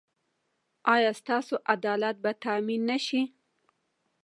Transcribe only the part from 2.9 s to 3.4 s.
شي؟